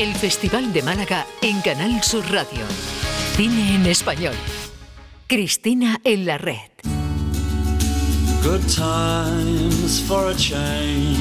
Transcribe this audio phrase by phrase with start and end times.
[0.00, 2.64] el Festival de Málaga en Canal Sur Radio.
[3.36, 4.32] Cine en español.
[5.26, 6.70] Cristina en la red.
[8.42, 11.18] Good times for a change.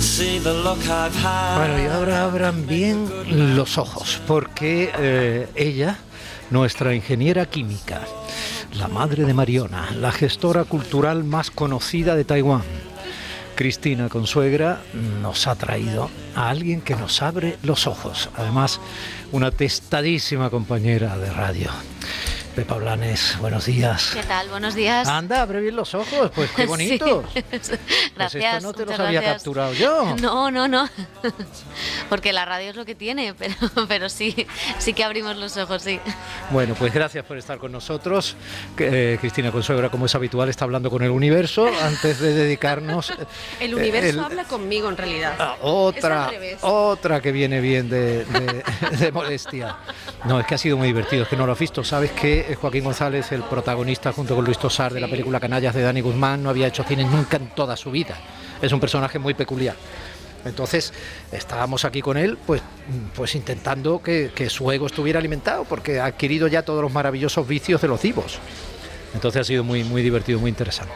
[0.00, 1.58] See the look I've had.
[1.58, 5.98] Bueno, y ahora abran bien los ojos, porque eh, ella,
[6.48, 8.00] nuestra ingeniera química,
[8.78, 12.62] la madre de Mariona, la gestora cultural más conocida de Taiwán,
[13.54, 14.80] Cristina Consuegra,
[15.22, 18.28] nos ha traído a alguien que nos abre los ojos.
[18.36, 18.80] Además,
[19.32, 21.70] una testadísima compañera de radio.
[22.54, 24.12] Pepa Blanes, buenos días.
[24.14, 24.48] ¿Qué tal?
[24.48, 25.08] Buenos días.
[25.08, 27.24] Anda, abre bien los ojos, pues qué bonitos.
[27.34, 27.42] Sí.
[28.14, 28.54] Pues Gracias.
[28.58, 29.42] esto no te los había gracias.
[29.42, 30.14] capturado yo.
[30.22, 30.88] No, no, no.
[32.08, 33.54] Porque la radio es lo que tiene, pero,
[33.88, 34.46] pero sí,
[34.78, 35.98] sí que abrimos los ojos, sí.
[36.50, 38.36] Bueno, pues gracias por estar con nosotros.
[38.78, 43.12] Eh, Cristina Consuegra, como es habitual, está hablando con el universo antes de dedicarnos.
[43.58, 45.34] El eh, universo el- habla conmigo en realidad.
[45.40, 46.30] Ah, otra,
[46.60, 48.62] otra que viene bien de, de-
[48.96, 49.76] de molestia.
[50.24, 51.82] No, es que ha sido muy divertido, es que no lo has visto.
[51.82, 55.82] Sabes que Joaquín González, el protagonista junto con Luis Tosar de la película Canallas de
[55.82, 58.16] Dani Guzmán, no había hecho cine nunca en toda su vida.
[58.60, 59.76] Es un personaje muy peculiar.
[60.44, 60.92] Entonces
[61.32, 62.62] estábamos aquí con él, pues,
[63.14, 67.48] pues intentando que, que su ego estuviera alimentado, porque ha adquirido ya todos los maravillosos
[67.48, 68.38] vicios de los divos.
[69.14, 70.94] Entonces ha sido muy, muy divertido, muy interesante.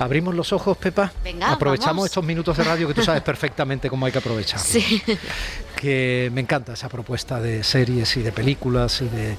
[0.00, 1.12] Abrimos los ojos, Pepa.
[1.22, 2.06] Venga, Aprovechamos vamos.
[2.06, 4.58] estos minutos de radio que tú sabes perfectamente cómo hay que aprovechar.
[4.58, 5.02] Sí.
[5.76, 9.36] Que me encanta esa propuesta de series y de películas y de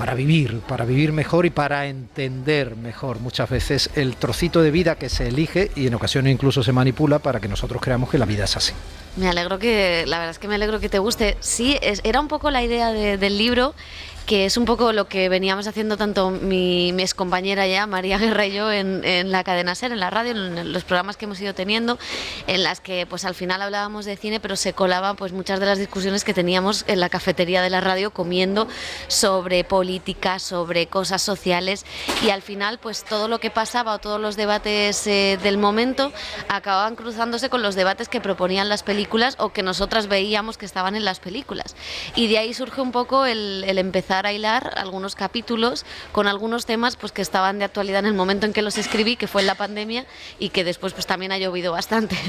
[0.00, 4.94] para vivir, para vivir mejor y para entender mejor muchas veces el trocito de vida
[4.94, 8.24] que se elige y en ocasiones incluso se manipula para que nosotros creamos que la
[8.24, 8.72] vida es así.
[9.18, 11.36] Me alegro que, la verdad es que me alegro que te guste.
[11.40, 13.74] Sí, es- era un poco la idea de- del libro,
[14.26, 18.46] que es un poco lo que veníamos haciendo tanto mi, mi excompañera ya, María Guerra
[18.46, 21.40] y yo, en, en la cadena SER, en la radio, en los programas que hemos
[21.40, 21.98] ido teniendo,
[22.46, 25.66] en las que pues al final hablábamos de cine, pero se colaban pues muchas de
[25.66, 28.68] las discusiones que teníamos en la cafetería de la radio comiendo
[29.08, 29.89] sobre política,
[30.38, 31.84] sobre cosas sociales
[32.24, 36.12] y al final pues todo lo que pasaba o todos los debates eh, del momento
[36.48, 40.94] acababan cruzándose con los debates que proponían las películas o que nosotras veíamos que estaban
[40.94, 41.74] en las películas.
[42.14, 46.66] Y de ahí surge un poco el, el empezar a hilar algunos capítulos con algunos
[46.66, 49.40] temas pues que estaban de actualidad en el momento en que los escribí, que fue
[49.42, 50.06] en la pandemia
[50.38, 52.16] y que después pues también ha llovido bastante.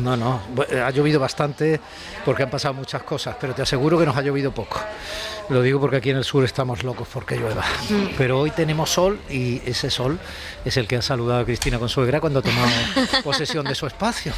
[0.00, 1.80] No, no, bu- ha llovido bastante
[2.24, 4.80] porque han pasado muchas cosas, pero te aseguro que nos ha llovido poco.
[5.48, 7.62] Lo digo porque aquí en el sur estamos locos porque llueva.
[8.18, 10.18] Pero hoy tenemos sol y ese sol
[10.64, 12.68] es el que ha saludado a Cristina Consuegra cuando tomado
[13.24, 14.32] posesión de su espacio.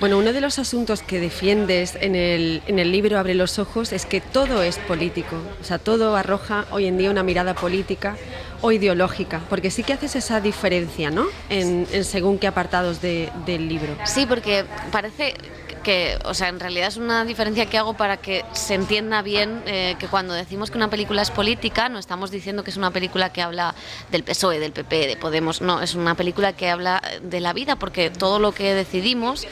[0.00, 3.92] Bueno, uno de los asuntos que defiendes en el, en el libro Abre los ojos
[3.92, 5.36] es que todo es político.
[5.60, 8.16] O sea, todo arroja hoy en día una mirada política
[8.62, 11.26] o ideológica, porque sí que haces esa diferencia, ¿no?
[11.50, 13.96] En, en según qué apartados de- del libro.
[14.04, 15.34] Sí, porque parece
[15.78, 19.62] que, o sea, en realidad es una diferencia que hago para que se entienda bien
[19.66, 22.90] eh, que cuando decimos que una película es política, no estamos diciendo que es una
[22.90, 23.74] película que habla
[24.10, 27.76] del PSOE, del PP, de Podemos, no, es una película que habla de la vida,
[27.76, 29.46] porque todo lo que decidimos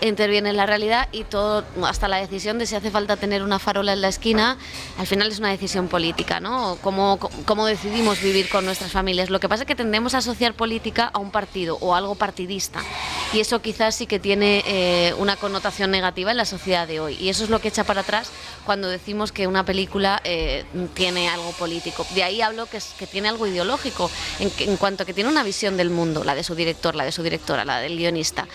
[0.00, 3.58] interviene en la realidad y todo, hasta la decisión de si hace falta tener una
[3.58, 4.56] farola en la esquina,
[4.98, 6.78] al final es una decisión política, ¿no?
[6.82, 9.30] Cómo, cómo decidimos vivir con nuestras familias.
[9.30, 12.80] Lo que pasa es que tendemos a asociar política a un partido o algo partidista
[13.32, 17.16] y eso quizás sí que tiene eh, una connotación negativa en la sociedad de hoy
[17.20, 18.30] y eso es lo que echa para atrás
[18.64, 22.06] cuando decimos que una película eh, tiene algo político.
[22.14, 25.42] De ahí hablo que, es- que tiene algo ideológico en, en cuanto que tiene una
[25.42, 28.46] visión del mundo, la de su director, la de su directora, la del guionista.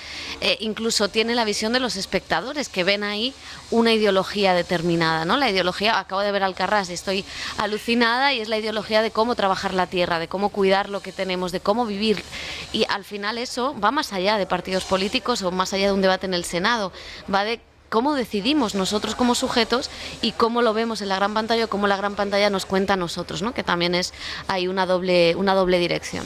[0.41, 3.33] Eh, incluso tiene la visión de los espectadores que ven ahí
[3.73, 5.35] una ideología determinada, ¿no?
[5.35, 7.25] La ideología, acabo de ver Alcarrás y estoy
[7.57, 11.11] alucinada y es la ideología de cómo trabajar la tierra, de cómo cuidar lo que
[11.11, 12.23] tenemos, de cómo vivir.
[12.71, 16.01] Y al final eso va más allá de partidos políticos o más allá de un
[16.01, 16.91] debate en el Senado,
[17.33, 19.89] va de cómo decidimos nosotros como sujetos
[20.21, 22.93] y cómo lo vemos en la gran pantalla o cómo la gran pantalla nos cuenta
[22.93, 23.55] a nosotros, ¿no?
[23.55, 24.13] Que también es
[24.47, 26.25] hay una doble una doble dirección.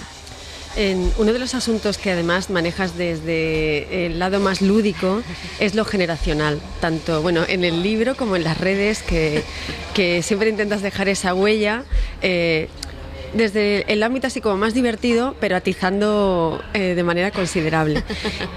[1.17, 5.23] Uno de los asuntos que además manejas desde el lado más lúdico
[5.59, 9.43] es lo generacional, tanto bueno en el libro como en las redes, que,
[10.21, 11.83] siempre intentas dejar esa huella.
[12.21, 12.69] eh,
[13.33, 18.03] desde el ámbito así como más divertido, pero atizando eh, de manera considerable.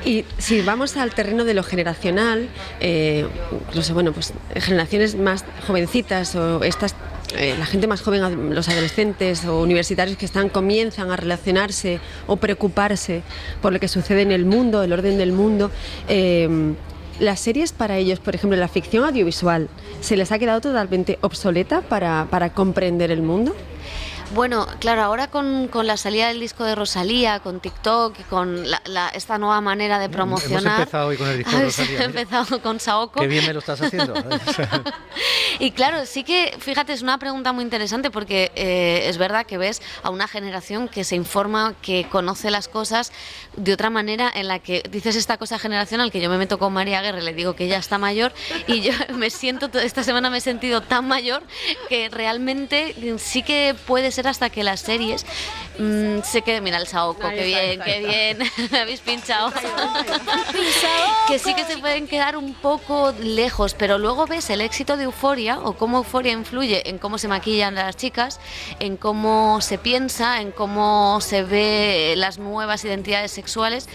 [0.05, 2.49] Y si vamos al terreno de lo generacional,
[2.81, 3.27] eh,
[3.69, 6.95] incluso bueno, pues generaciones más jovencitas o estas
[7.37, 12.37] eh, la gente más joven, los adolescentes o universitarios que están comienzan a relacionarse o
[12.37, 13.23] preocuparse
[13.61, 15.71] por lo que sucede en el mundo, el orden del mundo.
[16.09, 16.75] eh,
[17.21, 19.69] las series para ellos, por ejemplo, la ficción audiovisual,
[20.01, 23.55] ¿se les ha quedado totalmente obsoleta para, para comprender el mundo?
[24.33, 28.71] Bueno, claro, ahora con, con la salida del disco de Rosalía, con TikTok y con
[28.71, 30.63] la- la- esta nueva manera de promocionar.
[30.63, 32.05] Hemos empezado hoy con el disco de Rosalía, mira.
[32.05, 33.21] empezado con Saoko.
[33.21, 34.15] Qué bien me lo estás haciendo.
[35.59, 39.59] Y claro, sí que, fíjate, es una pregunta muy interesante porque eh, es verdad que
[39.59, 43.13] ves a una generación que se informa, que conoce las cosas
[43.57, 46.73] de otra manera en la que dices esta cosa generacional que yo me meto con
[46.73, 48.33] María Aguirre, le digo que ella está mayor
[48.69, 51.43] y yo me siento, to- esta semana me he sentido tan mayor
[51.91, 55.25] que realmente sí que puede ser hasta que las series
[55.79, 59.53] mm, se queden, mira el Saoko, Ahí qué bien, qué bien, habéis pinchado.
[61.29, 65.05] que sí que se pueden quedar un poco lejos, pero luego ves el éxito de
[65.05, 68.41] Euforia o cómo Euforia influye en cómo se maquillan las chicas,
[68.79, 73.89] en cómo se piensa, en cómo se ve las nuevas identidades sexuales,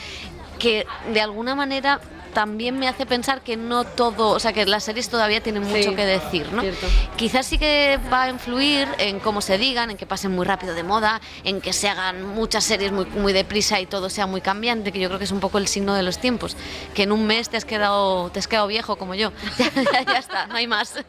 [0.59, 1.99] que de alguna manera
[2.35, 5.89] también me hace pensar que no todo, o sea, que las series todavía tienen mucho
[5.89, 6.61] Sí, que decir, ¿no?
[6.61, 6.85] cierto.
[7.15, 10.75] Quizás sí que va a influir en cómo se digan, en que pasen muy rápido
[10.75, 14.41] de moda, en que se hagan muchas series muy, muy deprisa y todo sea muy
[14.41, 16.57] cambiante, que yo creo que es un poco el signo de los tiempos.
[16.93, 19.31] Que en un mes te has quedado, te has quedado viejo como yo.
[19.57, 20.93] ya, ya- ya está, no hay más.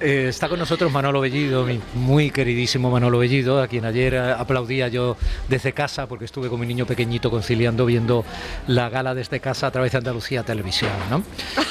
[0.00, 4.88] Eh, está con nosotros Manolo Bellido, mi muy queridísimo Manolo Bellido, a quien ayer aplaudía
[4.88, 5.16] yo
[5.48, 8.24] desde casa porque estuve con mi niño pequeñito conciliando viendo
[8.66, 11.22] la gala desde casa a través de Andalucía Televisión, ¿no?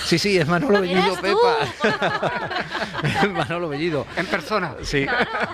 [0.06, 1.16] Sí, sí, es Manolo Bellido.
[1.20, 1.58] Pepa.
[3.34, 4.06] Manolo Bellido.
[4.16, 4.74] En persona.
[4.84, 5.06] Sí,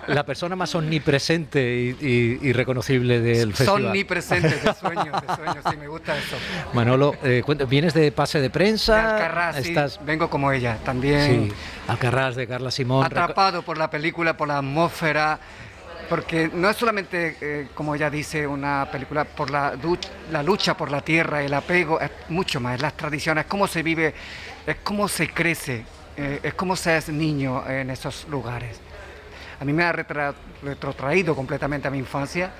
[0.07, 3.83] la persona más omnipresente y, y- y reconocible del festival.
[3.83, 6.35] Son ni presentes de sueños, de sueños, sí, me gusta eso.
[6.73, 10.83] Manolo, eh, vienes de pase de De prensa, Alcarrás, sí, estás, vengo como ella, sí,
[10.85, 11.53] también
[11.87, 13.05] Alcarrás de Carla Simón.
[13.05, 15.39] atrapado por la película, por la atmósfera,
[16.09, 19.73] porque no es solamente, eh, como ella dice, una película por la,
[20.31, 23.83] la lucha por la tierra, el apego, es mucho más, es las tradiciones, cómo se
[23.83, 24.13] vive,
[24.65, 25.85] es cómo se crece,
[26.17, 28.79] eh, es cómo se es niño en esos lugares.
[29.59, 30.33] A mí me ha retra-
[30.63, 32.51] retrotraído completamente a mi infancia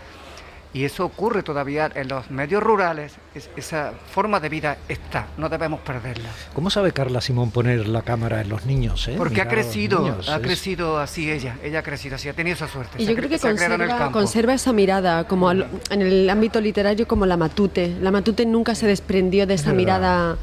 [0.72, 5.50] y eso ocurre todavía en los medios rurales, es- esa forma de vida está, no
[5.50, 6.30] debemos perderla.
[6.54, 9.08] ¿Cómo sabe Carla Simón poner la cámara en los niños?
[9.08, 9.16] eh?
[9.18, 12.16] Porque ha Mirar a los crecido, niños, ha es- crecido así ella, ella ha crecido
[12.16, 13.02] así, ha tenido esa suerte.
[13.02, 16.30] Y yo ha creo cre- que ha conserva, conserva esa mirada, como al- en el
[16.30, 17.98] ámbito literario, como la Matute.
[18.02, 19.78] La Matute nunca se desprendió de esa verdad.
[19.78, 20.38] mirada.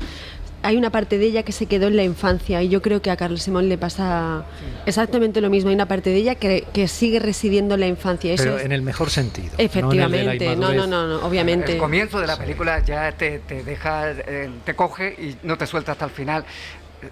[0.67, 3.11] Hay una parte de ella que se quedó en la infancia y yo creo que
[3.13, 4.45] a Carlos Simón le pasa
[4.85, 5.69] exactamente lo mismo.
[5.71, 8.33] Hay una parte de ella que, que sigue residiendo en la infancia.
[8.33, 9.51] Eso Pero es- en el mejor sentido.
[9.59, 11.75] efectivamente, no, no, no, no, obviamente.
[11.75, 15.67] El comienzo de la película ya te, te deja, eh, te coge y no te
[15.69, 16.45] suelta hasta el final.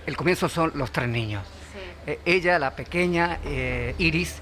[0.06, 1.44] El comienzo son los tres niños.
[2.06, 4.36] Eh, ella, la pequeña, eh, Iris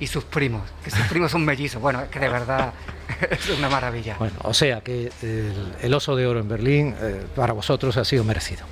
[0.00, 1.80] y sus primos, que sus primos son mellizos.
[1.80, 2.72] Bueno, es que de verdad
[3.30, 4.16] es una maravilla.
[4.18, 8.04] Bueno, o sea que el, el oso de oro en Berlín eh, para vosotros ha
[8.04, 8.64] sido merecido.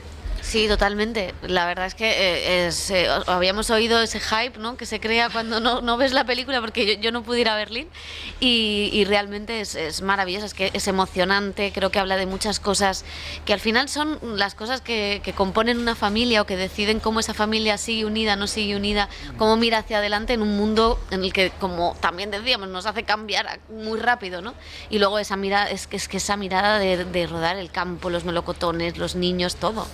[0.49, 1.35] Sí, totalmente.
[1.43, 4.79] La verdad es que eh, eh, habíamos oído ese hype ¿no?
[4.79, 7.51] que se crea cuando no, no ves la película, porque yo, yo no pude ir
[7.51, 7.87] a Berlín,
[8.41, 13.05] y, realmente es, es maravilloso, es que es emocionante, creo que habla de muchas cosas
[13.45, 17.21] que al final son las cosas que, que componen una familia o que deciden cómo
[17.21, 21.25] esa familia sigue unida, no sigue unida, cómo mira hacia adelante en un mundo en
[21.25, 24.55] el que, como también decíamos, nos hace cambiar muy rápido, ¿no?
[24.89, 28.25] Y luego esa mirada, es que, es que esa mirada de rodar el campo, los
[28.25, 29.87] melocotones, los niños, todo.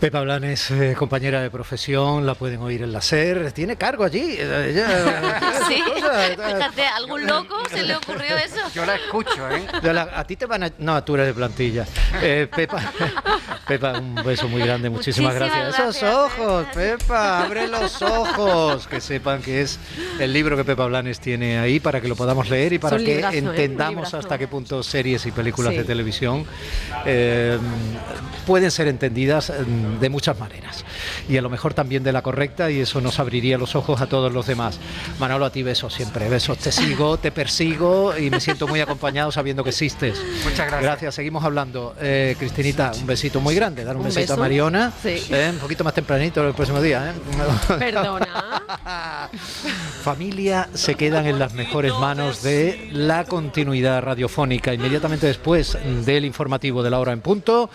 [0.00, 4.36] Pepa Blanes, eh, compañera de profesión, la pueden oír en la SER, tiene cargo allí.
[4.38, 8.56] eh, ella- Sí, cosas, eh, fíjate, a algún loco se le ocurrió eso.
[8.74, 9.66] Yo la escucho, ¿eh?
[9.82, 10.70] La- a ti te van a...
[10.78, 11.86] No, tú eres de plantilla.
[12.22, 12.80] Eh, Pepa,
[13.68, 15.74] Pepa, un beso muy grande, muchísimas, Muchísimas gracias.
[15.78, 18.86] Esos gracias, ojos, Pepa, abre los ojos.
[18.86, 19.78] Que sepan que es
[20.18, 23.20] el libro que Pepa Blanes tiene ahí para que lo podamos leer y para que
[23.32, 25.76] entendamos hasta qué punto series y películas Sí.
[25.78, 26.46] de televisión
[27.04, 27.58] eh,
[28.46, 30.84] pueden ser entendidas mm, de muchas maneras.
[31.28, 34.06] Y a lo mejor también de la correcta y eso nos abriría los ojos a
[34.06, 34.78] todos los demás.
[35.18, 36.58] Manolo, a ti besos siempre, besos.
[36.58, 40.20] Te sigo, te persigo y me siento muy acompañado sabiendo que existes.
[40.44, 40.82] Muchas gracias.
[40.82, 41.94] Gracias, seguimos hablando.
[42.00, 43.84] Eh, Cristinita, un besito muy grande.
[43.84, 44.36] Dar un, Un besito a.
[44.36, 44.92] Mariona.
[45.02, 45.22] Sí.
[45.30, 47.10] Eh, un poquito más tempranito el próximo día.
[47.10, 47.76] ¿eh?
[47.78, 49.30] Perdona.
[50.00, 54.72] Familia se quedan en las mejores manos de la continuidad radiofónica.
[54.72, 55.76] Inmediatamente después
[56.06, 57.68] del informativo de la hora en punto,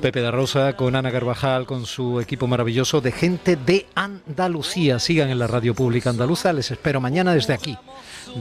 [0.00, 4.98] Pepe de Rosa con Ana Carvajal, con su equipo maravilloso de gente de Andalucía.
[4.98, 6.52] Sigan en la radio pública andaluza.
[6.52, 7.78] Les espero mañana desde aquí,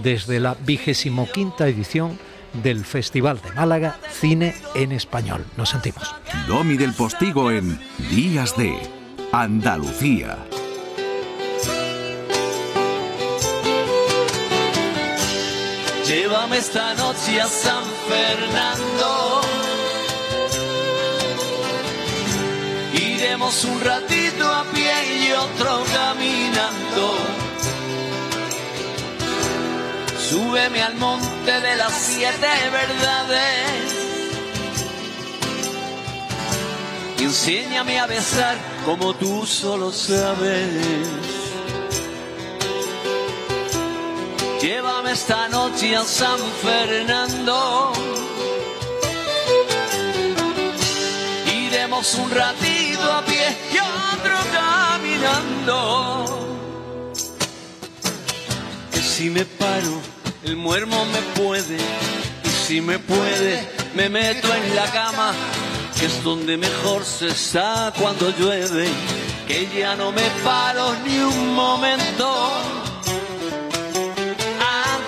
[0.04, 2.20] desde la vigésimo quinta edición
[2.62, 5.46] del Festival de Málaga Cine en Español.
[5.56, 6.14] Nos sentimos.
[6.48, 7.80] Domi del Postigo en
[8.10, 8.78] Días de
[9.32, 10.49] Andalucía.
[16.10, 19.42] Llévame esta noche a San Fernando.
[22.94, 27.16] Iremos un ratito a pie y otro caminando.
[30.18, 33.96] Súbeme al monte de las siete verdades.
[37.20, 41.39] Y enséñame a besar como tú solo sabes.
[44.62, 47.94] Llévame esta noche a San Fernando.
[51.48, 56.26] Iremos un ratito a pie y otro caminando.
[58.92, 60.02] Que si me paro,
[60.44, 61.78] el muermo me puede.
[62.44, 65.32] Y si me puede, me meto en la cama,
[65.98, 68.90] que es donde mejor se está cuando llueve.
[69.48, 72.79] Que ya no me paro ni un momento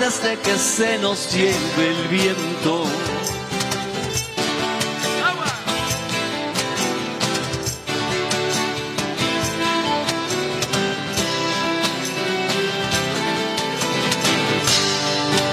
[0.03, 2.85] antes que se nos lleve el viento.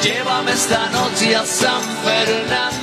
[0.02, 2.77] Llévame esta noche a San Fernando.